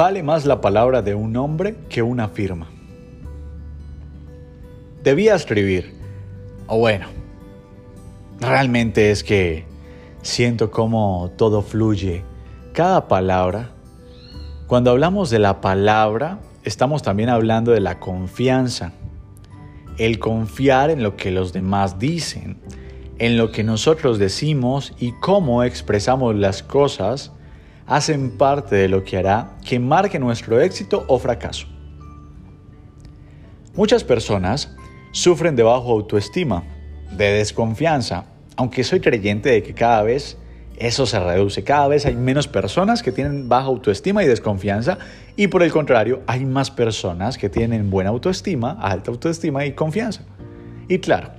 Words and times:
Vale 0.00 0.22
más 0.22 0.46
la 0.46 0.62
palabra 0.62 1.02
de 1.02 1.14
un 1.14 1.36
hombre 1.36 1.76
que 1.90 2.00
una 2.00 2.30
firma. 2.30 2.70
Debía 5.04 5.34
escribir, 5.34 5.92
o 6.66 6.78
bueno, 6.78 7.08
realmente 8.40 9.10
es 9.10 9.22
que 9.22 9.66
siento 10.22 10.70
cómo 10.70 11.32
todo 11.36 11.60
fluye, 11.60 12.24
cada 12.72 13.08
palabra. 13.08 13.72
Cuando 14.68 14.90
hablamos 14.90 15.28
de 15.28 15.38
la 15.38 15.60
palabra, 15.60 16.38
estamos 16.64 17.02
también 17.02 17.28
hablando 17.28 17.70
de 17.70 17.80
la 17.80 18.00
confianza, 18.00 18.94
el 19.98 20.18
confiar 20.18 20.88
en 20.88 21.02
lo 21.02 21.16
que 21.16 21.30
los 21.30 21.52
demás 21.52 21.98
dicen, 21.98 22.58
en 23.18 23.36
lo 23.36 23.52
que 23.52 23.64
nosotros 23.64 24.18
decimos 24.18 24.94
y 24.98 25.12
cómo 25.20 25.62
expresamos 25.62 26.36
las 26.36 26.62
cosas 26.62 27.32
hacen 27.90 28.30
parte 28.38 28.76
de 28.76 28.88
lo 28.88 29.02
que 29.02 29.18
hará 29.18 29.56
que 29.64 29.80
marque 29.80 30.20
nuestro 30.20 30.60
éxito 30.60 31.04
o 31.08 31.18
fracaso. 31.18 31.66
Muchas 33.74 34.04
personas 34.04 34.76
sufren 35.10 35.56
de 35.56 35.64
bajo 35.64 35.90
autoestima, 35.90 36.62
de 37.10 37.32
desconfianza, 37.32 38.26
aunque 38.56 38.84
soy 38.84 39.00
creyente 39.00 39.50
de 39.50 39.64
que 39.64 39.74
cada 39.74 40.04
vez 40.04 40.38
eso 40.76 41.04
se 41.04 41.18
reduce, 41.18 41.64
cada 41.64 41.88
vez 41.88 42.06
hay 42.06 42.14
menos 42.14 42.46
personas 42.46 43.02
que 43.02 43.10
tienen 43.10 43.48
baja 43.48 43.66
autoestima 43.66 44.22
y 44.22 44.28
desconfianza 44.28 44.98
y 45.34 45.48
por 45.48 45.64
el 45.64 45.72
contrario 45.72 46.22
hay 46.28 46.44
más 46.46 46.70
personas 46.70 47.38
que 47.38 47.48
tienen 47.48 47.90
buena 47.90 48.10
autoestima, 48.10 48.78
alta 48.80 49.10
autoestima 49.10 49.66
y 49.66 49.72
confianza. 49.72 50.22
Y 50.88 51.00
claro, 51.00 51.32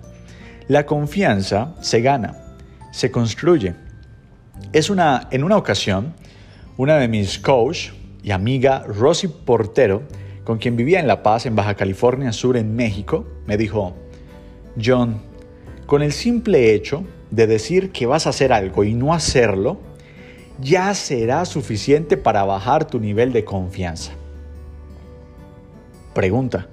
la 0.67 0.85
confianza 0.85 1.75
se 1.79 2.01
gana, 2.01 2.35
se 2.91 3.09
construye. 3.09 3.73
Es 4.73 4.89
una, 4.89 5.29
en 5.31 5.45
una 5.45 5.55
ocasión, 5.55 6.13
una 6.81 6.97
de 6.97 7.07
mis 7.07 7.37
coach 7.37 7.89
y 8.23 8.31
amiga 8.31 8.83
Rosy 8.87 9.27
Portero, 9.27 10.01
con 10.43 10.57
quien 10.57 10.75
vivía 10.75 10.99
en 10.99 11.05
La 11.05 11.21
Paz, 11.21 11.45
en 11.45 11.55
Baja 11.55 11.75
California 11.75 12.31
Sur, 12.31 12.57
en 12.57 12.75
México, 12.75 13.27
me 13.45 13.55
dijo, 13.55 13.93
John, 14.83 15.21
con 15.85 16.01
el 16.01 16.11
simple 16.11 16.73
hecho 16.73 17.03
de 17.29 17.45
decir 17.45 17.91
que 17.91 18.07
vas 18.07 18.25
a 18.25 18.31
hacer 18.31 18.51
algo 18.51 18.83
y 18.83 18.95
no 18.95 19.13
hacerlo, 19.13 19.77
ya 20.59 20.91
será 20.95 21.45
suficiente 21.45 22.17
para 22.17 22.45
bajar 22.45 22.87
tu 22.87 22.99
nivel 22.99 23.31
de 23.31 23.45
confianza. 23.45 24.13
Pregunta, 26.15 26.67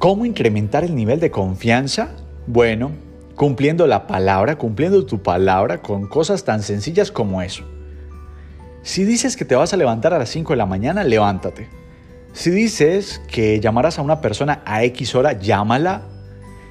¿cómo 0.00 0.26
incrementar 0.26 0.82
el 0.82 0.96
nivel 0.96 1.20
de 1.20 1.30
confianza? 1.30 2.16
Bueno, 2.48 2.90
cumpliendo 3.36 3.86
la 3.86 4.08
palabra, 4.08 4.58
cumpliendo 4.58 5.06
tu 5.06 5.22
palabra 5.22 5.82
con 5.82 6.08
cosas 6.08 6.42
tan 6.42 6.64
sencillas 6.64 7.12
como 7.12 7.42
eso. 7.42 7.62
Si 8.82 9.04
dices 9.04 9.36
que 9.36 9.44
te 9.44 9.54
vas 9.54 9.72
a 9.72 9.76
levantar 9.76 10.14
a 10.14 10.18
las 10.18 10.30
5 10.30 10.52
de 10.52 10.56
la 10.56 10.66
mañana, 10.66 11.04
levántate. 11.04 11.68
Si 12.32 12.50
dices 12.50 13.20
que 13.28 13.60
llamarás 13.60 13.98
a 13.98 14.02
una 14.02 14.20
persona 14.20 14.62
a 14.64 14.84
X 14.84 15.14
hora, 15.14 15.32
llámala. 15.38 16.02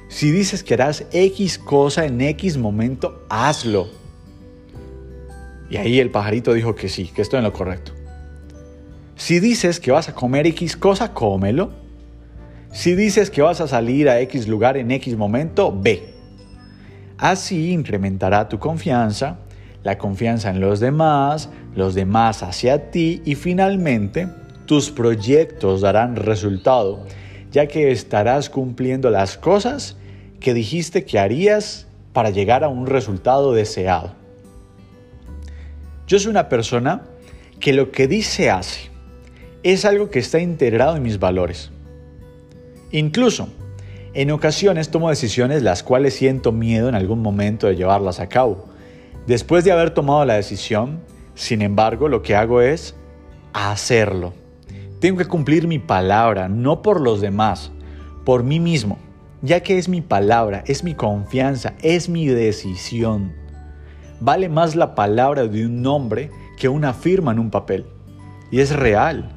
Si 0.08 0.32
dices 0.32 0.64
que 0.64 0.74
harás 0.74 1.04
X 1.12 1.58
cosa 1.58 2.04
en 2.06 2.20
X 2.20 2.56
momento, 2.56 3.24
hazlo. 3.28 3.88
Y 5.70 5.76
ahí 5.76 6.00
el 6.00 6.10
pajarito 6.10 6.52
dijo 6.52 6.74
que 6.74 6.88
sí, 6.88 7.08
que 7.14 7.22
estoy 7.22 7.38
en 7.38 7.44
lo 7.44 7.52
correcto. 7.52 7.92
Si 9.14 9.38
dices 9.38 9.78
que 9.78 9.92
vas 9.92 10.08
a 10.08 10.14
comer 10.14 10.46
X 10.48 10.76
cosa, 10.76 11.12
cómelo. 11.14 11.70
Si 12.72 12.94
dices 12.94 13.30
que 13.30 13.42
vas 13.42 13.60
a 13.60 13.68
salir 13.68 14.08
a 14.08 14.18
X 14.20 14.48
lugar 14.48 14.76
en 14.76 14.90
X 14.90 15.16
momento, 15.16 15.78
ve. 15.78 16.14
Así 17.18 17.70
incrementará 17.70 18.48
tu 18.48 18.58
confianza 18.58 19.38
la 19.82 19.98
confianza 19.98 20.50
en 20.50 20.60
los 20.60 20.80
demás, 20.80 21.48
los 21.74 21.94
demás 21.94 22.42
hacia 22.42 22.90
ti 22.90 23.22
y 23.24 23.34
finalmente 23.34 24.28
tus 24.66 24.90
proyectos 24.90 25.80
darán 25.80 26.16
resultado, 26.16 27.04
ya 27.50 27.66
que 27.66 27.90
estarás 27.90 28.50
cumpliendo 28.50 29.10
las 29.10 29.36
cosas 29.36 29.96
que 30.38 30.54
dijiste 30.54 31.04
que 31.04 31.18
harías 31.18 31.86
para 32.12 32.30
llegar 32.30 32.64
a 32.64 32.68
un 32.68 32.86
resultado 32.86 33.52
deseado. 33.52 34.12
Yo 36.06 36.18
soy 36.18 36.30
una 36.30 36.48
persona 36.48 37.02
que 37.58 37.72
lo 37.72 37.90
que 37.90 38.08
dice 38.08 38.50
hace 38.50 38.90
es 39.62 39.84
algo 39.84 40.10
que 40.10 40.18
está 40.18 40.40
integrado 40.40 40.96
en 40.96 41.02
mis 41.02 41.18
valores. 41.18 41.70
Incluso, 42.90 43.48
en 44.14 44.30
ocasiones 44.30 44.90
tomo 44.90 45.10
decisiones 45.10 45.62
las 45.62 45.82
cuales 45.82 46.14
siento 46.14 46.50
miedo 46.50 46.88
en 46.88 46.94
algún 46.94 47.22
momento 47.22 47.68
de 47.68 47.76
llevarlas 47.76 48.18
a 48.18 48.28
cabo 48.28 48.69
Después 49.30 49.62
de 49.62 49.70
haber 49.70 49.90
tomado 49.90 50.24
la 50.24 50.34
decisión, 50.34 50.98
sin 51.36 51.62
embargo, 51.62 52.08
lo 52.08 52.20
que 52.20 52.34
hago 52.34 52.62
es 52.62 52.96
hacerlo. 53.52 54.32
Tengo 54.98 55.18
que 55.18 55.26
cumplir 55.26 55.68
mi 55.68 55.78
palabra, 55.78 56.48
no 56.48 56.82
por 56.82 57.00
los 57.00 57.20
demás, 57.20 57.70
por 58.24 58.42
mí 58.42 58.58
mismo, 58.58 58.98
ya 59.40 59.60
que 59.60 59.78
es 59.78 59.88
mi 59.88 60.00
palabra, 60.00 60.64
es 60.66 60.82
mi 60.82 60.94
confianza, 60.94 61.74
es 61.80 62.08
mi 62.08 62.26
decisión. 62.26 63.32
Vale 64.18 64.48
más 64.48 64.74
la 64.74 64.96
palabra 64.96 65.46
de 65.46 65.64
un 65.64 65.86
hombre 65.86 66.32
que 66.58 66.68
una 66.68 66.92
firma 66.92 67.30
en 67.30 67.38
un 67.38 67.50
papel. 67.50 67.86
Y 68.50 68.58
es 68.58 68.74
real. 68.74 69.30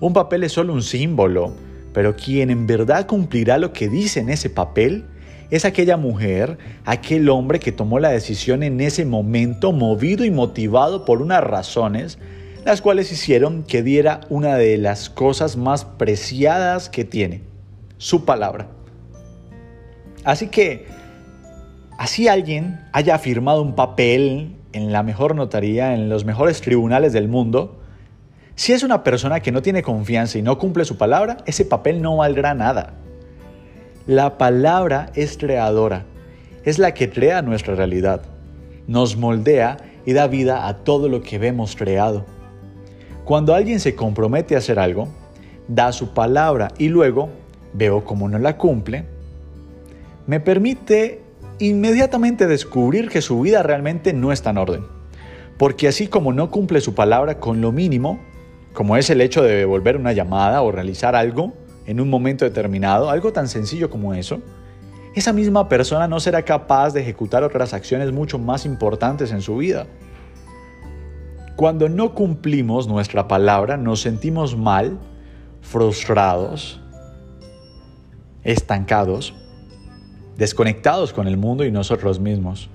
Un 0.00 0.14
papel 0.14 0.44
es 0.44 0.52
solo 0.52 0.72
un 0.72 0.82
símbolo, 0.82 1.52
pero 1.92 2.16
quien 2.16 2.48
en 2.48 2.66
verdad 2.66 3.06
cumplirá 3.06 3.58
lo 3.58 3.74
que 3.74 3.90
dice 3.90 4.20
en 4.20 4.30
ese 4.30 4.48
papel 4.48 5.04
es 5.50 5.64
aquella 5.64 5.96
mujer, 5.96 6.58
aquel 6.84 7.28
hombre 7.28 7.60
que 7.60 7.72
tomó 7.72 7.98
la 7.98 8.10
decisión 8.10 8.62
en 8.62 8.80
ese 8.80 9.04
momento, 9.04 9.72
movido 9.72 10.24
y 10.24 10.30
motivado 10.30 11.04
por 11.04 11.22
unas 11.22 11.42
razones, 11.42 12.18
las 12.64 12.80
cuales 12.80 13.12
hicieron 13.12 13.62
que 13.62 13.82
diera 13.82 14.20
una 14.30 14.56
de 14.56 14.78
las 14.78 15.10
cosas 15.10 15.56
más 15.56 15.84
preciadas 15.84 16.88
que 16.88 17.04
tiene, 17.04 17.42
su 17.98 18.24
palabra. 18.24 18.68
Así 20.24 20.48
que, 20.48 20.86
así 21.98 22.28
alguien 22.28 22.80
haya 22.92 23.18
firmado 23.18 23.62
un 23.62 23.74
papel 23.74 24.56
en 24.72 24.92
la 24.92 25.02
mejor 25.02 25.34
notaría, 25.34 25.94
en 25.94 26.08
los 26.08 26.24
mejores 26.24 26.60
tribunales 26.62 27.12
del 27.12 27.28
mundo, 27.28 27.80
si 28.56 28.72
es 28.72 28.82
una 28.82 29.02
persona 29.02 29.40
que 29.40 29.52
no 29.52 29.62
tiene 29.62 29.82
confianza 29.82 30.38
y 30.38 30.42
no 30.42 30.58
cumple 30.58 30.84
su 30.84 30.96
palabra, 30.96 31.38
ese 31.44 31.64
papel 31.64 32.00
no 32.00 32.16
valdrá 32.16 32.54
nada. 32.54 32.94
La 34.06 34.36
palabra 34.36 35.10
es 35.14 35.38
creadora, 35.38 36.04
es 36.62 36.78
la 36.78 36.92
que 36.92 37.08
crea 37.08 37.40
nuestra 37.40 37.74
realidad, 37.74 38.20
nos 38.86 39.16
moldea 39.16 39.78
y 40.04 40.12
da 40.12 40.26
vida 40.26 40.68
a 40.68 40.84
todo 40.84 41.08
lo 41.08 41.22
que 41.22 41.38
vemos 41.38 41.74
creado. 41.74 42.26
Cuando 43.24 43.54
alguien 43.54 43.80
se 43.80 43.94
compromete 43.94 44.56
a 44.56 44.58
hacer 44.58 44.78
algo, 44.78 45.08
da 45.68 45.90
su 45.92 46.12
palabra 46.12 46.68
y 46.76 46.88
luego 46.90 47.30
veo 47.72 48.04
cómo 48.04 48.28
no 48.28 48.38
la 48.38 48.58
cumple, 48.58 49.06
me 50.26 50.38
permite 50.38 51.22
inmediatamente 51.58 52.46
descubrir 52.46 53.08
que 53.08 53.22
su 53.22 53.40
vida 53.40 53.62
realmente 53.62 54.12
no 54.12 54.32
está 54.32 54.50
en 54.50 54.58
orden. 54.58 54.84
Porque 55.56 55.88
así 55.88 56.08
como 56.08 56.34
no 56.34 56.50
cumple 56.50 56.82
su 56.82 56.94
palabra 56.94 57.38
con 57.40 57.62
lo 57.62 57.72
mínimo, 57.72 58.20
como 58.74 58.98
es 58.98 59.08
el 59.08 59.22
hecho 59.22 59.42
de 59.42 59.56
devolver 59.56 59.96
una 59.96 60.12
llamada 60.12 60.60
o 60.60 60.70
realizar 60.70 61.16
algo, 61.16 61.54
en 61.86 62.00
un 62.00 62.08
momento 62.08 62.44
determinado, 62.44 63.10
algo 63.10 63.32
tan 63.32 63.48
sencillo 63.48 63.90
como 63.90 64.14
eso, 64.14 64.40
esa 65.14 65.32
misma 65.32 65.68
persona 65.68 66.08
no 66.08 66.18
será 66.18 66.42
capaz 66.42 66.92
de 66.92 67.00
ejecutar 67.00 67.44
otras 67.44 67.72
acciones 67.72 68.10
mucho 68.12 68.38
más 68.38 68.66
importantes 68.66 69.30
en 69.30 69.42
su 69.42 69.56
vida. 69.56 69.86
Cuando 71.56 71.88
no 71.88 72.14
cumplimos 72.14 72.88
nuestra 72.88 73.28
palabra, 73.28 73.76
nos 73.76 74.00
sentimos 74.00 74.56
mal, 74.56 74.98
frustrados, 75.60 76.80
estancados, 78.42 79.34
desconectados 80.36 81.12
con 81.12 81.28
el 81.28 81.36
mundo 81.36 81.64
y 81.64 81.70
nosotros 81.70 82.18
mismos. 82.18 82.68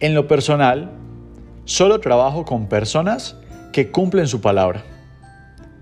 En 0.00 0.14
lo 0.14 0.28
personal, 0.28 0.90
solo 1.64 2.00
trabajo 2.00 2.44
con 2.44 2.66
personas 2.66 3.36
que 3.72 3.90
cumplen 3.90 4.28
su 4.28 4.42
palabra 4.42 4.95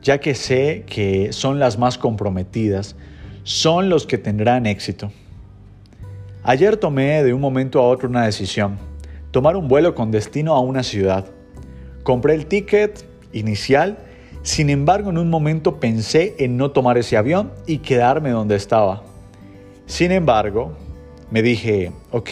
ya 0.05 0.19
que 0.19 0.35
sé 0.35 0.85
que 0.87 1.33
son 1.33 1.59
las 1.59 1.79
más 1.79 1.97
comprometidas, 1.97 2.95
son 3.43 3.89
los 3.89 4.07
que 4.07 4.19
tendrán 4.19 4.67
éxito. 4.67 5.11
Ayer 6.43 6.77
tomé 6.77 7.25
de 7.25 7.33
un 7.33 7.41
momento 7.41 7.81
a 7.81 7.89
otro 7.89 8.09
una 8.11 8.27
decisión, 8.27 8.77
tomar 9.31 9.57
un 9.57 9.67
vuelo 9.67 9.95
con 9.95 10.11
destino 10.11 10.55
a 10.55 10.61
una 10.61 10.83
ciudad. 10.83 11.25
Compré 12.03 12.35
el 12.35 12.45
ticket 12.45 13.03
inicial, 13.33 13.97
sin 14.43 14.69
embargo 14.69 15.09
en 15.09 15.17
un 15.17 15.31
momento 15.31 15.81
pensé 15.81 16.35
en 16.39 16.59
no 16.59 16.71
tomar 16.71 16.99
ese 16.99 17.17
avión 17.17 17.51
y 17.67 17.79
quedarme 17.79 18.29
donde 18.29 18.57
estaba. 18.57 19.03
Sin 19.87 20.13
embargo, 20.13 20.77
me 21.31 21.41
dije, 21.41 21.93
ok, 22.11 22.31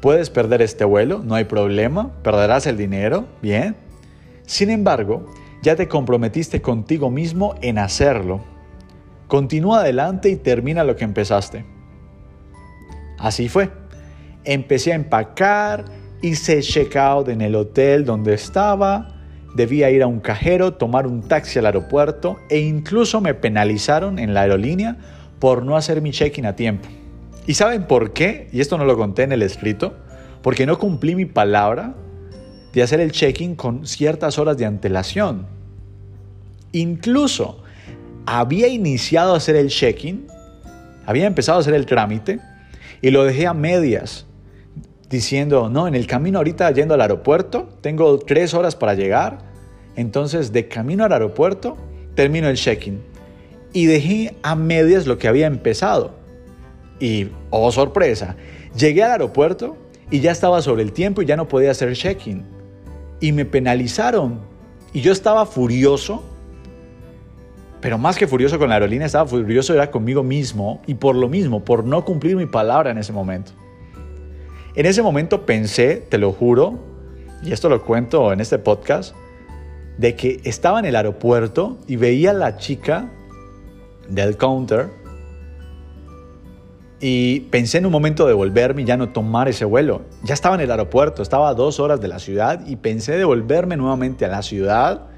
puedes 0.00 0.28
perder 0.28 0.60
este 0.60 0.84
vuelo, 0.84 1.20
no 1.24 1.36
hay 1.36 1.44
problema, 1.44 2.10
perderás 2.24 2.66
el 2.66 2.76
dinero, 2.76 3.26
bien. 3.40 3.76
Sin 4.44 4.70
embargo, 4.70 5.24
ya 5.62 5.76
te 5.76 5.88
comprometiste 5.88 6.60
contigo 6.60 7.10
mismo 7.10 7.54
en 7.62 7.78
hacerlo. 7.78 8.40
Continúa 9.28 9.80
adelante 9.80 10.28
y 10.28 10.36
termina 10.36 10.84
lo 10.84 10.96
que 10.96 11.04
empezaste. 11.04 11.64
Así 13.18 13.48
fue. 13.48 13.70
Empecé 14.44 14.92
a 14.92 14.96
empacar, 14.96 15.84
hice 16.20 16.60
check-out 16.60 17.28
en 17.28 17.40
el 17.40 17.54
hotel 17.54 18.04
donde 18.04 18.34
estaba, 18.34 19.20
debía 19.54 19.90
ir 19.90 20.02
a 20.02 20.08
un 20.08 20.20
cajero, 20.20 20.74
tomar 20.74 21.06
un 21.06 21.22
taxi 21.22 21.60
al 21.60 21.66
aeropuerto 21.66 22.38
e 22.50 22.58
incluso 22.58 23.20
me 23.20 23.34
penalizaron 23.34 24.18
en 24.18 24.34
la 24.34 24.42
aerolínea 24.42 24.96
por 25.38 25.64
no 25.64 25.76
hacer 25.76 26.02
mi 26.02 26.10
check-in 26.10 26.46
a 26.46 26.56
tiempo. 26.56 26.88
¿Y 27.46 27.54
saben 27.54 27.84
por 27.86 28.12
qué? 28.12 28.48
Y 28.52 28.60
esto 28.60 28.78
no 28.78 28.84
lo 28.84 28.96
conté 28.96 29.22
en 29.22 29.32
el 29.32 29.42
escrito. 29.42 29.94
Porque 30.42 30.66
no 30.66 30.78
cumplí 30.78 31.14
mi 31.14 31.24
palabra 31.24 31.94
de 32.72 32.82
hacer 32.82 33.00
el 33.00 33.12
check-in 33.12 33.54
con 33.54 33.86
ciertas 33.86 34.38
horas 34.38 34.56
de 34.56 34.66
antelación. 34.66 35.46
Incluso 36.72 37.62
había 38.26 38.68
iniciado 38.68 39.34
a 39.34 39.36
hacer 39.36 39.56
el 39.56 39.68
check-in, 39.68 40.26
había 41.06 41.26
empezado 41.26 41.58
a 41.58 41.60
hacer 41.60 41.74
el 41.74 41.86
trámite 41.86 42.40
y 43.00 43.10
lo 43.10 43.24
dejé 43.24 43.46
a 43.46 43.54
medias 43.54 44.26
diciendo, 45.10 45.68
no, 45.68 45.86
en 45.86 45.94
el 45.94 46.06
camino 46.06 46.38
ahorita 46.38 46.70
yendo 46.70 46.94
al 46.94 47.02
aeropuerto, 47.02 47.68
tengo 47.82 48.18
tres 48.18 48.54
horas 48.54 48.74
para 48.74 48.94
llegar, 48.94 49.38
entonces 49.94 50.52
de 50.52 50.68
camino 50.68 51.04
al 51.04 51.12
aeropuerto 51.12 51.76
termino 52.14 52.48
el 52.48 52.56
check-in. 52.56 53.02
Y 53.74 53.86
dejé 53.86 54.34
a 54.42 54.54
medias 54.54 55.06
lo 55.06 55.18
que 55.18 55.28
había 55.28 55.46
empezado. 55.46 56.14
Y, 57.00 57.28
oh 57.50 57.72
sorpresa, 57.72 58.36
llegué 58.76 59.02
al 59.02 59.12
aeropuerto 59.12 59.76
y 60.10 60.20
ya 60.20 60.30
estaba 60.30 60.62
sobre 60.62 60.82
el 60.82 60.92
tiempo 60.92 61.20
y 61.22 61.26
ya 61.26 61.36
no 61.36 61.48
podía 61.48 61.72
hacer 61.72 61.94
check-in. 61.94 62.44
Y 63.22 63.32
me 63.32 63.46
penalizaron. 63.46 64.40
Y 64.92 65.00
yo 65.00 65.12
estaba 65.12 65.46
furioso, 65.46 66.22
pero 67.80 67.96
más 67.96 68.18
que 68.18 68.26
furioso 68.26 68.58
con 68.58 68.68
la 68.68 68.74
aerolínea, 68.74 69.06
estaba 69.06 69.26
furioso 69.26 69.72
era 69.72 69.90
conmigo 69.90 70.22
mismo 70.22 70.82
y 70.86 70.94
por 70.94 71.16
lo 71.16 71.30
mismo, 71.30 71.64
por 71.64 71.84
no 71.84 72.04
cumplir 72.04 72.36
mi 72.36 72.44
palabra 72.44 72.90
en 72.90 72.98
ese 72.98 73.14
momento. 73.14 73.52
En 74.74 74.84
ese 74.84 75.02
momento 75.02 75.46
pensé, 75.46 75.96
te 75.96 76.18
lo 76.18 76.32
juro, 76.32 76.78
y 77.42 77.52
esto 77.52 77.68
lo 77.68 77.82
cuento 77.82 78.32
en 78.32 78.40
este 78.40 78.58
podcast, 78.58 79.14
de 79.98 80.14
que 80.14 80.40
estaba 80.44 80.78
en 80.78 80.84
el 80.84 80.96
aeropuerto 80.96 81.78
y 81.86 81.96
veía 81.96 82.30
a 82.30 82.34
la 82.34 82.56
chica 82.56 83.10
del 84.08 84.36
counter 84.36 84.90
y 87.04 87.40
pensé 87.50 87.78
en 87.78 87.86
un 87.86 87.92
momento 87.92 88.28
de 88.28 88.32
volverme 88.32 88.82
y 88.82 88.84
ya 88.84 88.96
no 88.96 89.08
tomar 89.08 89.48
ese 89.48 89.64
vuelo. 89.64 90.02
Ya 90.22 90.34
estaba 90.34 90.54
en 90.54 90.60
el 90.60 90.70
aeropuerto, 90.70 91.20
estaba 91.20 91.48
a 91.48 91.54
dos 91.54 91.80
horas 91.80 92.00
de 92.00 92.06
la 92.06 92.20
ciudad 92.20 92.64
y 92.64 92.76
pensé 92.76 93.16
de 93.16 93.24
volverme 93.24 93.76
nuevamente 93.76 94.24
a 94.24 94.28
la 94.28 94.40
ciudad 94.40 95.08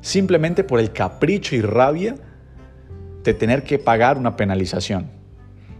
simplemente 0.00 0.64
por 0.64 0.80
el 0.80 0.92
capricho 0.92 1.54
y 1.54 1.60
rabia 1.60 2.16
de 3.22 3.34
tener 3.34 3.64
que 3.64 3.78
pagar 3.78 4.16
una 4.16 4.34
penalización. 4.34 5.10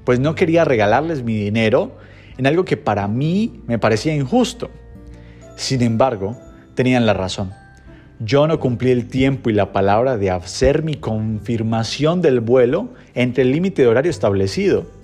Pues 0.04 0.20
no 0.20 0.34
quería 0.34 0.66
regalarles 0.66 1.22
mi 1.22 1.36
dinero 1.36 1.96
en 2.36 2.46
algo 2.46 2.66
que 2.66 2.76
para 2.76 3.08
mí 3.08 3.62
me 3.66 3.78
parecía 3.78 4.14
injusto. 4.14 4.68
Sin 5.56 5.80
embargo, 5.80 6.36
tenían 6.74 7.06
la 7.06 7.14
razón. 7.14 7.54
Yo 8.18 8.46
no 8.46 8.60
cumplí 8.60 8.90
el 8.90 9.08
tiempo 9.08 9.48
y 9.48 9.54
la 9.54 9.72
palabra 9.72 10.18
de 10.18 10.30
hacer 10.30 10.82
mi 10.82 10.96
confirmación 10.96 12.20
del 12.20 12.40
vuelo 12.40 12.90
entre 13.14 13.42
el 13.42 13.52
límite 13.52 13.80
de 13.80 13.88
horario 13.88 14.10
establecido. 14.10 14.95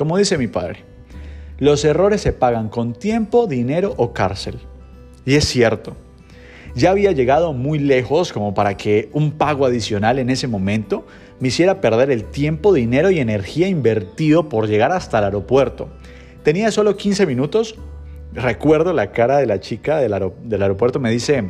Como 0.00 0.16
dice 0.16 0.38
mi 0.38 0.46
padre, 0.46 0.78
los 1.58 1.84
errores 1.84 2.22
se 2.22 2.32
pagan 2.32 2.70
con 2.70 2.94
tiempo, 2.94 3.46
dinero 3.46 3.92
o 3.98 4.14
cárcel. 4.14 4.58
Y 5.26 5.34
es 5.34 5.44
cierto. 5.44 5.94
Ya 6.74 6.90
había 6.90 7.12
llegado 7.12 7.52
muy 7.52 7.78
lejos 7.78 8.32
como 8.32 8.54
para 8.54 8.78
que 8.78 9.10
un 9.12 9.32
pago 9.32 9.66
adicional 9.66 10.18
en 10.18 10.30
ese 10.30 10.48
momento 10.48 11.04
me 11.38 11.48
hiciera 11.48 11.82
perder 11.82 12.10
el 12.10 12.24
tiempo, 12.24 12.72
dinero 12.72 13.10
y 13.10 13.20
energía 13.20 13.68
invertido 13.68 14.48
por 14.48 14.68
llegar 14.68 14.90
hasta 14.90 15.18
el 15.18 15.24
aeropuerto 15.24 15.90
Tenía 16.44 16.70
solo 16.70 16.96
15 16.96 17.26
minutos. 17.26 17.74
Recuerdo 18.32 18.94
la 18.94 19.12
cara 19.12 19.36
de 19.36 19.44
la 19.44 19.60
chica 19.60 19.98
del, 19.98 20.14
aeropuerto. 20.14 20.98
Me 20.98 21.10
dice, 21.10 21.44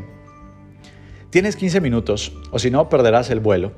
tienes 1.30 1.54
15 1.54 1.80
minutos 1.80 2.32
o 2.50 2.58
si 2.58 2.72
no 2.72 2.88
perderás 2.88 3.30
el 3.30 3.38
vuelo. 3.38 3.70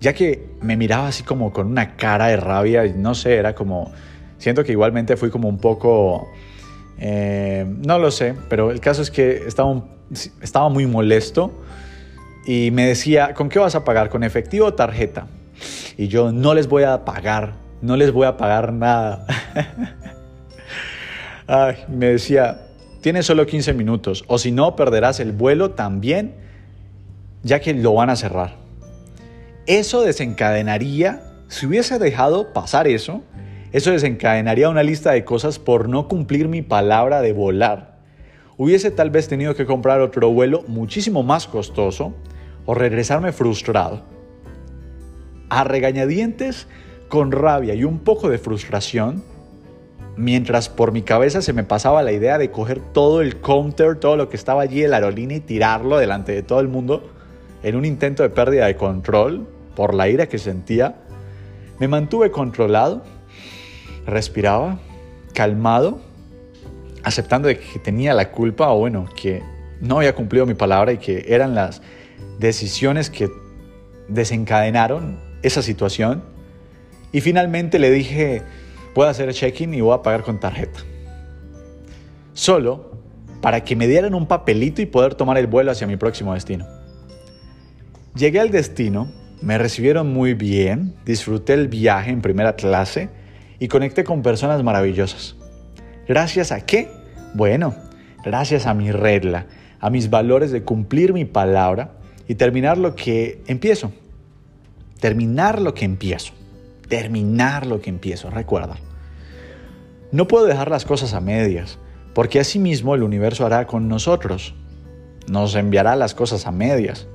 Ya 0.00 0.12
que 0.12 0.46
me 0.60 0.76
miraba 0.76 1.08
así 1.08 1.22
como 1.22 1.52
con 1.52 1.66
una 1.66 1.96
cara 1.96 2.26
de 2.26 2.36
rabia. 2.36 2.84
No 2.96 3.14
sé, 3.14 3.36
era 3.36 3.54
como... 3.54 3.92
Siento 4.38 4.64
que 4.64 4.72
igualmente 4.72 5.16
fui 5.16 5.30
como 5.30 5.48
un 5.48 5.58
poco... 5.58 6.28
Eh, 6.98 7.66
no 7.86 7.98
lo 7.98 8.10
sé, 8.10 8.34
pero 8.48 8.70
el 8.70 8.80
caso 8.80 9.02
es 9.02 9.10
que 9.10 9.44
estaba, 9.46 9.84
estaba 10.40 10.68
muy 10.68 10.86
molesto 10.86 11.52
y 12.46 12.70
me 12.70 12.86
decía, 12.86 13.34
¿con 13.34 13.48
qué 13.48 13.58
vas 13.58 13.74
a 13.74 13.84
pagar? 13.84 14.08
¿Con 14.08 14.22
efectivo 14.22 14.66
o 14.66 14.74
tarjeta? 14.74 15.26
Y 15.96 16.08
yo 16.08 16.32
no 16.32 16.54
les 16.54 16.68
voy 16.68 16.84
a 16.84 17.04
pagar, 17.04 17.54
no 17.82 17.96
les 17.96 18.12
voy 18.12 18.26
a 18.26 18.36
pagar 18.36 18.72
nada. 18.72 19.26
me 21.88 22.06
decía, 22.06 22.68
tienes 23.00 23.26
solo 23.26 23.46
15 23.46 23.74
minutos, 23.74 24.24
o 24.28 24.38
si 24.38 24.52
no, 24.52 24.76
perderás 24.76 25.18
el 25.18 25.32
vuelo 25.32 25.72
también, 25.72 26.34
ya 27.42 27.60
que 27.60 27.74
lo 27.74 27.94
van 27.94 28.10
a 28.10 28.16
cerrar. 28.16 28.65
Eso 29.66 30.02
desencadenaría, 30.02 31.22
si 31.48 31.66
hubiese 31.66 31.98
dejado 31.98 32.52
pasar 32.52 32.86
eso, 32.86 33.24
eso 33.72 33.90
desencadenaría 33.90 34.68
una 34.68 34.84
lista 34.84 35.10
de 35.10 35.24
cosas 35.24 35.58
por 35.58 35.88
no 35.88 36.06
cumplir 36.06 36.46
mi 36.46 36.62
palabra 36.62 37.20
de 37.20 37.32
volar. 37.32 37.98
Hubiese 38.56 38.92
tal 38.92 39.10
vez 39.10 39.26
tenido 39.26 39.56
que 39.56 39.66
comprar 39.66 40.00
otro 40.00 40.30
vuelo 40.30 40.62
muchísimo 40.68 41.24
más 41.24 41.48
costoso 41.48 42.14
o 42.64 42.74
regresarme 42.74 43.32
frustrado. 43.32 44.04
A 45.48 45.64
regañadientes, 45.64 46.68
con 47.08 47.32
rabia 47.32 47.74
y 47.74 47.82
un 47.82 47.98
poco 47.98 48.30
de 48.30 48.38
frustración, 48.38 49.24
mientras 50.16 50.68
por 50.68 50.92
mi 50.92 51.02
cabeza 51.02 51.42
se 51.42 51.52
me 51.52 51.64
pasaba 51.64 52.04
la 52.04 52.12
idea 52.12 52.38
de 52.38 52.52
coger 52.52 52.78
todo 52.92 53.20
el 53.20 53.40
counter, 53.40 53.96
todo 53.96 54.16
lo 54.16 54.28
que 54.28 54.36
estaba 54.36 54.62
allí 54.62 54.84
en 54.84 54.92
la 54.92 54.98
aerolínea 54.98 55.38
y 55.38 55.40
tirarlo 55.40 55.98
delante 55.98 56.30
de 56.30 56.44
todo 56.44 56.60
el 56.60 56.68
mundo 56.68 57.10
en 57.64 57.74
un 57.74 57.84
intento 57.84 58.22
de 58.22 58.30
pérdida 58.30 58.66
de 58.66 58.76
control 58.76 59.55
por 59.76 59.94
la 59.94 60.08
ira 60.08 60.26
que 60.26 60.38
sentía, 60.38 60.96
me 61.78 61.86
mantuve 61.86 62.32
controlado, 62.32 63.04
respiraba, 64.06 64.80
calmado, 65.34 66.00
aceptando 67.04 67.48
que 67.48 67.78
tenía 67.84 68.14
la 68.14 68.32
culpa 68.32 68.72
o 68.72 68.78
bueno, 68.78 69.06
que 69.14 69.42
no 69.80 69.98
había 69.98 70.14
cumplido 70.14 70.46
mi 70.46 70.54
palabra 70.54 70.92
y 70.92 70.98
que 70.98 71.26
eran 71.28 71.54
las 71.54 71.82
decisiones 72.38 73.10
que 73.10 73.30
desencadenaron 74.08 75.18
esa 75.42 75.62
situación. 75.62 76.24
Y 77.12 77.20
finalmente 77.20 77.78
le 77.78 77.90
dije, 77.90 78.42
puedo 78.94 79.08
hacer 79.08 79.32
check-in 79.32 79.74
y 79.74 79.80
voy 79.80 79.94
a 79.94 80.02
pagar 80.02 80.22
con 80.22 80.40
tarjeta. 80.40 80.80
Solo 82.32 82.96
para 83.40 83.62
que 83.62 83.76
me 83.76 83.86
dieran 83.86 84.14
un 84.14 84.26
papelito 84.26 84.82
y 84.82 84.86
poder 84.86 85.14
tomar 85.14 85.38
el 85.38 85.46
vuelo 85.46 85.70
hacia 85.70 85.86
mi 85.86 85.96
próximo 85.96 86.34
destino. 86.34 86.66
Llegué 88.14 88.40
al 88.40 88.50
destino, 88.50 89.12
me 89.42 89.58
recibieron 89.58 90.12
muy 90.12 90.34
bien, 90.34 90.94
disfruté 91.04 91.54
el 91.54 91.68
viaje 91.68 92.10
en 92.10 92.22
primera 92.22 92.56
clase 92.56 93.10
y 93.58 93.68
conecté 93.68 94.04
con 94.04 94.22
personas 94.22 94.62
maravillosas. 94.62 95.36
¿Gracias 96.08 96.52
a 96.52 96.64
qué? 96.64 96.88
Bueno, 97.34 97.74
gracias 98.24 98.66
a 98.66 98.74
mi 98.74 98.90
regla, 98.92 99.46
a 99.80 99.90
mis 99.90 100.10
valores 100.10 100.50
de 100.52 100.62
cumplir 100.62 101.12
mi 101.12 101.24
palabra 101.24 101.98
y 102.28 102.36
terminar 102.36 102.78
lo 102.78 102.94
que 102.94 103.42
empiezo. 103.46 103.92
Terminar 105.00 105.60
lo 105.60 105.74
que 105.74 105.84
empiezo. 105.84 106.32
Terminar 106.88 107.66
lo 107.66 107.80
que 107.80 107.90
empiezo, 107.90 108.30
recuerda. 108.30 108.76
No 110.12 110.28
puedo 110.28 110.46
dejar 110.46 110.70
las 110.70 110.84
cosas 110.84 111.14
a 111.14 111.20
medias, 111.20 111.78
porque 112.14 112.40
asimismo 112.40 112.94
el 112.94 113.02
universo 113.02 113.44
hará 113.44 113.66
con 113.66 113.88
nosotros. 113.88 114.54
Nos 115.28 115.54
enviará 115.56 115.96
las 115.96 116.14
cosas 116.14 116.46
a 116.46 116.52
medias. 116.52 117.08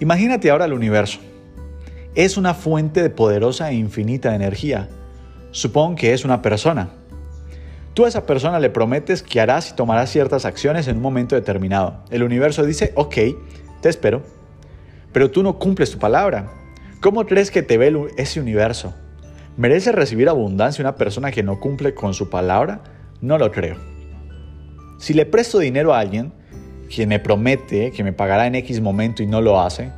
Imagínate 0.00 0.50
ahora 0.50 0.64
el 0.64 0.72
universo. 0.72 1.20
Es 2.16 2.38
una 2.38 2.54
fuente 2.54 3.02
de 3.02 3.10
poderosa 3.10 3.70
e 3.70 3.74
infinita 3.74 4.34
energía. 4.34 4.88
Supón 5.50 5.96
que 5.96 6.14
es 6.14 6.24
una 6.24 6.40
persona. 6.40 6.88
Tú 7.92 8.06
a 8.06 8.08
esa 8.08 8.24
persona 8.24 8.58
le 8.58 8.70
prometes 8.70 9.22
que 9.22 9.38
harás 9.38 9.70
y 9.70 9.74
tomarás 9.74 10.12
ciertas 10.12 10.46
acciones 10.46 10.88
en 10.88 10.96
un 10.96 11.02
momento 11.02 11.34
determinado. 11.34 12.02
El 12.10 12.22
universo 12.22 12.64
dice, 12.64 12.92
ok, 12.94 13.16
te 13.82 13.90
espero. 13.90 14.22
Pero 15.12 15.30
tú 15.30 15.42
no 15.42 15.58
cumples 15.58 15.90
tu 15.90 15.98
palabra. 15.98 16.50
¿Cómo 17.02 17.26
crees 17.26 17.50
que 17.50 17.62
te 17.62 17.76
ve 17.76 17.94
ese 18.16 18.40
universo? 18.40 18.94
¿Merece 19.58 19.92
recibir 19.92 20.30
abundancia 20.30 20.82
una 20.82 20.96
persona 20.96 21.30
que 21.30 21.42
no 21.42 21.60
cumple 21.60 21.92
con 21.92 22.14
su 22.14 22.30
palabra? 22.30 22.80
No 23.20 23.36
lo 23.36 23.52
creo. 23.52 23.76
Si 24.98 25.12
le 25.12 25.26
presto 25.26 25.58
dinero 25.58 25.92
a 25.92 26.00
alguien, 26.00 26.32
quien 26.88 27.10
me 27.10 27.20
promete 27.20 27.92
que 27.92 28.02
me 28.02 28.14
pagará 28.14 28.46
en 28.46 28.54
X 28.54 28.80
momento 28.80 29.22
y 29.22 29.26
no 29.26 29.42
lo 29.42 29.60
hace, 29.60 29.92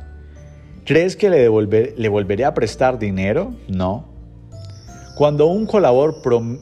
¿crees 0.89 1.15
que 1.15 1.29
le, 1.29 1.49
le 1.95 2.09
volveré 2.09 2.45
a 2.45 2.55
prestar 2.55 2.97
dinero? 2.97 3.53
No. 3.67 4.09
Cuando 5.15 5.45
un 5.45 5.67
colaborador, 5.67 6.19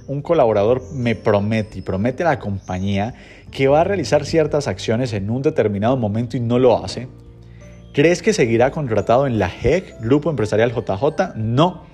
un 0.08 0.22
colaborador 0.22 0.82
me 0.92 1.16
promete 1.16 1.80
y 1.80 1.82
promete 1.82 2.24
a 2.24 2.28
la 2.32 2.40
compañía 2.40 3.14
que 3.52 3.70
va 3.70 3.80
a 3.80 3.84
realizar 3.86 4.26
ciertas 4.26 4.68
acciones 4.68 5.14
en 5.14 5.30
un 5.30 5.44
determinado 5.44 5.96
momento 5.96 6.36
y 6.36 6.42
no 6.42 6.60
lo 6.60 6.84
hace, 6.84 7.08
¿crees 7.94 8.22
que 8.22 8.34
seguirá 8.34 8.72
contratado 8.72 9.28
en 9.28 9.40
la 9.40 9.48
GEC, 9.48 10.02
Grupo 10.02 10.30
Empresarial 10.30 10.74
JJ? 10.74 11.38
No 11.38 11.86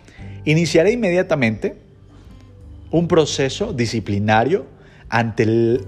Iniciaré 0.43 0.91
inmediatamente 0.91 1.75
un 2.89 3.07
proceso 3.07 3.73
disciplinario 3.73 4.65
ante 5.09 5.43
el, 5.43 5.85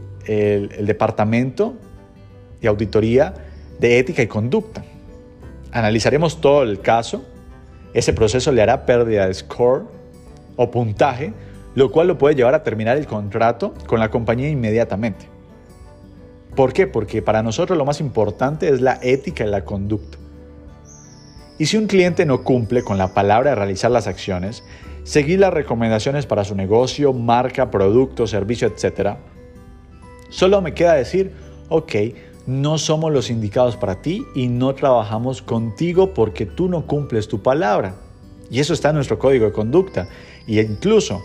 departamento 0.86 1.76
de 2.62 2.68
auditoría 2.68 3.34
de 3.80 4.00
ética 4.00 4.22
y 4.22 4.28
conducta. 4.28 4.84
Analizaremos 5.76 6.40
todo 6.40 6.64
el 6.64 6.80
caso. 6.80 7.26
Ese 7.94 8.14
proceso 8.14 8.54
le 8.54 8.62
hará 8.62 8.86
pérdida 8.86 9.28
de 9.28 9.34
score 9.34 9.84
o 10.56 10.72
puntaje, 10.72 11.34
lo 11.76 11.92
cual 11.92 12.08
lo 12.08 12.18
puede 12.18 12.34
llevar 12.34 12.56
a 12.56 12.64
terminar 12.64 12.96
el 12.96 13.06
contrato 13.06 13.74
con 13.86 14.00
la 14.00 14.10
compañía 14.10 14.48
inmediatamente. 14.48 15.28
¿Por 16.56 16.72
qué? 16.72 16.88
Porque 16.88 17.22
para 17.22 17.44
nosotros 17.44 17.78
lo 17.78 17.84
más 17.84 18.00
importante 18.00 18.70
es 18.70 18.80
la 18.80 19.00
ética 19.02 19.44
y 19.44 19.50
la 19.50 19.66
conducta. 19.66 20.18
Y 21.60 21.66
si 21.66 21.76
un 21.76 21.88
cliente 21.88 22.26
no 22.26 22.42
cumple 22.46 22.82
con 22.82 22.98
la 22.98 23.14
palabra 23.14 23.50
de 23.50 23.58
realizar 23.58 23.92
las 23.92 24.08
acciones, 24.08 24.64
seguir 25.04 25.42
las 25.42 25.54
recomendaciones 25.54 26.26
para 26.26 26.46
su 26.46 26.56
negocio, 26.56 27.12
marca, 27.12 27.70
producto, 27.70 28.28
servicio, 28.28 28.70
etc., 28.70 29.18
solo 30.30 30.62
me 30.62 30.74
queda 30.74 30.94
decir, 30.94 31.34
ok, 31.68 31.92
no 32.48 32.78
somos 32.78 33.12
los 33.12 33.30
indicados 33.30 33.76
para 33.76 34.02
ti 34.02 34.24
y 34.36 34.48
no 34.48 34.76
trabajamos 34.76 35.42
contigo 35.42 36.14
porque 36.14 36.46
tú 36.46 36.68
no 36.70 36.86
cumples 36.86 37.28
tu 37.28 37.42
palabra. 37.42 37.96
Y 38.50 38.60
eso 38.60 38.74
está 38.74 38.90
en 38.90 38.96
nuestro 38.96 39.18
código 39.18 39.46
de 39.46 39.52
conducta. 39.52 40.08
Y 40.46 40.60
incluso 40.60 41.22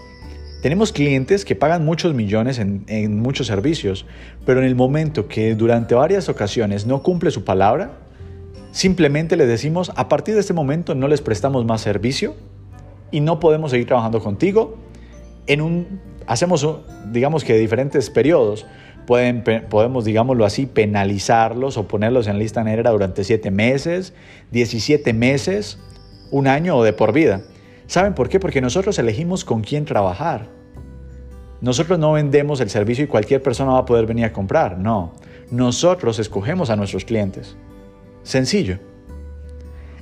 tenemos 0.63 0.93
clientes 0.93 1.45
que 1.45 1.55
pagan 1.55 1.85
muchos 1.85 2.15
millones 2.15 2.59
en, 2.59 3.19
muchos 3.21 3.47
servicios, 3.47 4.07
pero 4.45 4.61
en 4.61 4.67
el 4.67 4.75
momento 4.75 5.29
que 5.29 5.55
durante 5.55 5.95
varias 5.95 6.29
ocasiones 6.29 6.87
no 6.87 7.03
cumple 7.03 7.31
su 7.31 7.45
palabra, 7.45 7.93
simplemente 8.73 9.37
le 9.37 9.47
decimos, 9.47 9.91
a 9.97 10.09
partir 10.09 10.35
de 10.35 10.41
este 10.41 10.53
momento 10.53 10.95
no 10.95 11.09
les 11.09 11.23
prestamos 11.23 11.65
más 11.65 11.81
servicio 11.81 12.35
y 13.11 13.21
no 13.21 13.41
podemos 13.41 13.71
seguir 13.71 13.87
trabajando 13.87 14.21
contigo. 14.21 14.77
En 15.47 15.63
un, 15.63 16.01
hacemos, 16.27 16.67
digamos 17.11 17.43
que 17.43 17.59
diferentes 17.59 18.11
periodos, 18.11 18.67
Podemos, 19.07 20.05
digámoslo 20.05 20.45
así, 20.45 20.67
penalizarlos 20.67 21.77
o 21.77 21.89
ponerlos 21.89 22.27
en 22.29 22.39
lista 22.39 22.63
negra 22.63 22.91
durante 22.91 23.25
7 23.25 23.51
meses, 23.51 24.13
17 24.53 25.13
meses, 25.13 25.79
un 26.31 26.47
año 26.47 26.77
o 26.77 26.85
de 26.85 26.93
por 26.93 27.13
vida. 27.13 27.43
¿Saben 27.87 28.15
por 28.15 28.29
qué? 28.29 28.39
Porque 28.39 28.61
nosotros 28.61 28.99
elegimos 28.99 29.45
con 29.45 29.63
quién 29.63 29.85
trabajar. 29.85 30.49
Nosotros 31.61 31.99
no 31.99 32.13
vendemos 32.13 32.61
el 32.61 32.71
servicio 32.71 33.05
y 33.05 33.09
cualquier 33.09 33.43
persona 33.43 33.73
va 33.73 33.79
a 33.79 33.85
poder 33.85 34.07
venir 34.07 34.25
a 34.25 34.33
comprar, 34.33 34.79
no. 34.79 35.13
Nosotros 35.51 36.19
escogemos 36.19 36.71
a 36.71 36.77
nuestros 36.77 37.05
clientes. 37.05 37.57
Sencillo. 38.23 38.79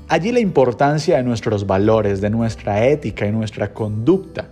Allí 0.09 0.33
la 0.33 0.40
importancia 0.40 1.17
de 1.17 1.23
nuestros 1.23 1.67
valores, 1.67 2.21
de 2.21 2.31
nuestra 2.31 2.87
ética 2.87 3.26
y 3.26 3.33
nuestra 3.33 3.73
conducta 3.73 4.50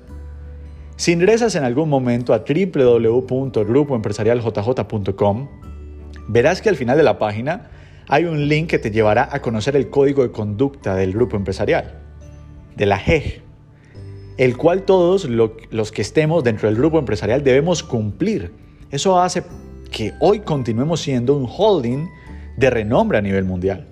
si 0.96 1.12
ingresas 1.12 1.54
en 1.54 1.64
algún 1.64 1.90
momento 1.90 2.32
a 2.32 2.44
www.grupoempresarialjj.com, 2.48 5.48
verás 6.28 6.62
que 6.62 6.70
al 6.70 6.76
final 6.76 6.96
de 6.96 7.02
la 7.02 7.18
página 7.18 7.68
hay 8.08 8.24
un 8.24 8.48
link 8.48 8.68
que 8.68 8.78
te 8.78 8.90
llevará 8.90 9.28
a 9.30 9.42
conocer 9.42 9.76
el 9.76 9.90
código 9.90 10.22
de 10.22 10.30
conducta 10.30 10.94
del 10.94 11.12
grupo 11.12 11.36
empresarial, 11.36 12.00
de 12.76 12.86
la 12.86 12.98
GEG, 12.98 13.42
el 14.38 14.56
cual 14.56 14.84
todos 14.84 15.26
los 15.26 15.92
que 15.92 16.02
estemos 16.02 16.44
dentro 16.44 16.68
del 16.68 16.78
grupo 16.78 16.98
empresarial 16.98 17.44
debemos 17.44 17.82
cumplir. 17.82 18.54
Eso 18.90 19.20
hace 19.20 19.42
que 19.90 20.14
hoy 20.20 20.40
continuemos 20.40 21.00
siendo 21.00 21.36
un 21.36 21.46
holding 21.46 22.06
de 22.56 22.70
renombre 22.70 23.18
a 23.18 23.22
nivel 23.22 23.44
mundial. 23.44 23.86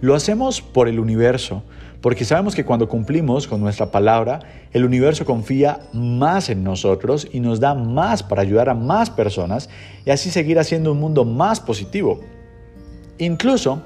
Lo 0.00 0.16
hacemos 0.16 0.60
por 0.60 0.88
el 0.88 0.98
universo, 0.98 1.62
porque 2.02 2.24
sabemos 2.24 2.56
que 2.56 2.64
cuando 2.64 2.88
cumplimos 2.88 3.46
con 3.46 3.60
nuestra 3.60 3.92
palabra, 3.92 4.40
el 4.72 4.84
universo 4.84 5.24
confía 5.24 5.78
más 5.92 6.50
en 6.50 6.64
nosotros 6.64 7.28
y 7.32 7.38
nos 7.38 7.60
da 7.60 7.74
más 7.74 8.24
para 8.24 8.42
ayudar 8.42 8.68
a 8.68 8.74
más 8.74 9.08
personas 9.08 9.70
y 10.04 10.10
así 10.10 10.30
seguir 10.30 10.58
haciendo 10.58 10.90
un 10.90 10.98
mundo 10.98 11.24
más 11.24 11.60
positivo. 11.60 12.20
Incluso 13.18 13.80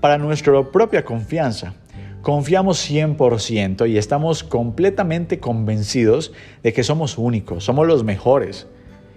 para 0.00 0.16
nuestra 0.16 0.70
propia 0.70 1.04
confianza. 1.04 1.74
Confiamos 2.22 2.90
100% 2.90 3.88
y 3.88 3.98
estamos 3.98 4.42
completamente 4.42 5.38
convencidos 5.38 6.32
de 6.62 6.72
que 6.72 6.82
somos 6.82 7.18
únicos, 7.18 7.64
somos 7.64 7.86
los 7.86 8.04
mejores. 8.04 8.66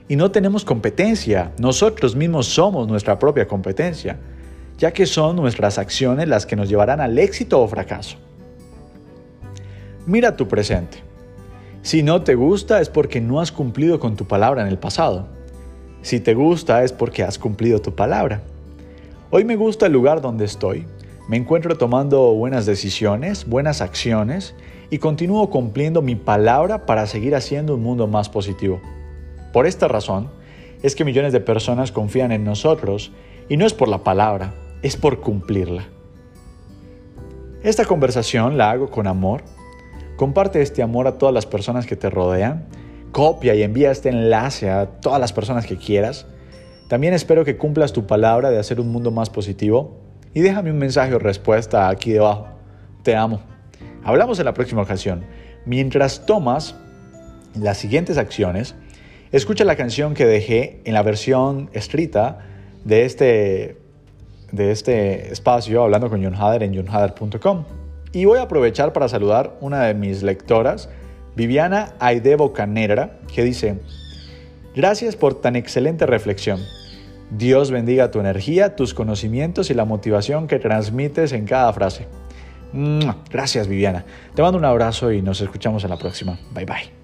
Y 0.09 0.17
no 0.17 0.31
tenemos 0.31 0.65
competencia, 0.65 1.53
nosotros 1.57 2.13
mismos 2.13 2.47
somos 2.47 2.89
nuestra 2.89 3.19
propia 3.19 3.47
competencia, 3.47 4.17
ya 4.77 4.91
que 4.91 5.05
son 5.05 5.37
nuestras 5.37 5.77
acciones 5.77 6.27
las 6.27 6.45
que 6.45 6.57
nos 6.57 6.67
llevarán 6.67 6.99
al 6.99 7.17
éxito 7.17 7.61
o 7.61 7.67
fracaso. 7.69 8.17
Mira 10.05 10.35
tu 10.35 10.49
presente. 10.49 10.97
Si 11.81 12.03
no 12.03 12.23
te 12.23 12.35
gusta 12.35 12.81
es 12.81 12.89
porque 12.89 13.21
no 13.21 13.39
has 13.39 13.53
cumplido 13.53 14.01
con 14.01 14.17
tu 14.17 14.25
palabra 14.25 14.61
en 14.61 14.67
el 14.67 14.77
pasado. 14.77 15.27
Si 16.01 16.19
te 16.19 16.33
gusta 16.33 16.83
es 16.83 16.91
porque 16.91 17.23
has 17.23 17.39
cumplido 17.39 17.79
tu 17.79 17.95
palabra. 17.95 18.41
Hoy 19.31 19.45
me 19.45 19.55
gusta 19.55 19.85
el 19.85 19.93
lugar 19.93 20.19
donde 20.19 20.43
estoy. 20.43 20.85
Me 21.29 21.37
encuentro 21.37 21.77
tomando 21.77 22.33
buenas 22.33 22.65
decisiones, 22.65 23.47
buenas 23.47 23.79
acciones 23.79 24.55
y 24.89 24.97
continúo 24.97 25.49
cumpliendo 25.49 26.01
mi 26.01 26.15
palabra 26.15 26.85
para 26.85 27.07
seguir 27.07 27.33
haciendo 27.33 27.75
un 27.75 27.83
mundo 27.83 28.05
más 28.05 28.27
positivo. 28.27 28.81
Por 29.53 29.67
esta 29.67 29.87
razón 29.87 30.29
es 30.81 30.95
que 30.95 31.05
millones 31.05 31.31
de 31.31 31.39
personas 31.39 31.93
confían 31.93 32.33
en 32.33 32.43
nosotros 32.43 33.13
y 33.47 33.55
no 33.55 33.65
es 33.65 33.73
por 33.73 33.87
la 33.87 34.03
palabra, 34.03 34.53
es 34.81 34.97
por 34.97 35.21
cumplirla. 35.21 35.85
Esta 37.63 37.85
conversación 37.85 38.57
la 38.57 38.71
hago 38.71 38.91
con 38.91 39.07
amor 39.07 39.43
Comparte 40.15 40.61
este 40.61 40.83
amor 40.83 41.07
a 41.07 41.17
todas 41.17 41.33
las 41.33 41.45
personas 41.45 41.85
que 41.85 41.95
te 41.95 42.09
rodean. 42.09 42.65
Copia 43.11 43.55
y 43.55 43.63
envía 43.63 43.91
este 43.91 44.09
enlace 44.09 44.69
a 44.69 44.85
todas 44.85 45.19
las 45.19 45.33
personas 45.33 45.65
que 45.65 45.77
quieras. 45.77 46.27
También 46.87 47.13
espero 47.13 47.45
que 47.45 47.57
cumplas 47.57 47.93
tu 47.93 48.05
palabra 48.05 48.51
de 48.51 48.59
hacer 48.59 48.79
un 48.79 48.91
mundo 48.91 49.11
más 49.11 49.29
positivo. 49.29 49.99
Y 50.33 50.41
déjame 50.41 50.71
un 50.71 50.77
mensaje 50.77 51.13
o 51.13 51.19
respuesta 51.19 51.89
aquí 51.89 52.11
debajo. 52.11 52.47
Te 53.03 53.15
amo. 53.15 53.41
Hablamos 54.03 54.39
en 54.39 54.45
la 54.45 54.53
próxima 54.53 54.81
ocasión. 54.81 55.23
Mientras 55.65 56.25
tomas 56.25 56.75
las 57.55 57.77
siguientes 57.77 58.17
acciones, 58.17 58.75
escucha 59.31 59.63
la 59.63 59.75
canción 59.75 60.13
que 60.13 60.25
dejé 60.25 60.81
en 60.85 60.93
la 60.93 61.03
versión 61.03 61.69
escrita 61.73 62.39
de 62.83 63.05
este, 63.05 63.77
de 64.51 64.71
este 64.71 65.31
espacio 65.31 65.83
hablando 65.83 66.09
con 66.09 66.23
John 66.23 66.35
Hader 66.35 66.63
en 66.63 66.75
johnhader.com. 66.75 67.82
Y 68.13 68.25
voy 68.25 68.37
a 68.37 68.43
aprovechar 68.43 68.93
para 68.93 69.09
saludar 69.09 69.57
una 69.59 69.81
de 69.83 69.95
mis 69.95 70.23
lectoras, 70.23 70.87
Viviana 71.35 71.95
Aide 71.99 72.35
Bocanera, 72.35 73.19
que 73.33 73.43
dice, 73.43 73.79
gracias 74.75 75.15
por 75.15 75.41
tan 75.41 75.55
excelente 75.55 76.05
reflexión. 76.05 76.59
Dios 77.31 77.71
bendiga 77.71 78.11
tu 78.11 78.19
energía, 78.19 78.75
tus 78.75 78.93
conocimientos 78.93 79.71
y 79.71 79.73
la 79.73 79.85
motivación 79.85 80.47
que 80.47 80.59
transmites 80.59 81.31
en 81.31 81.45
cada 81.45 81.73
frase. 81.73 82.05
Gracias 83.31 83.67
Viviana. 83.67 84.05
Te 84.35 84.41
mando 84.41 84.57
un 84.57 84.65
abrazo 84.65 85.11
y 85.11 85.21
nos 85.21 85.41
escuchamos 85.41 85.83
en 85.83 85.89
la 85.89 85.97
próxima. 85.97 86.37
Bye 86.53 86.65
bye. 86.65 87.02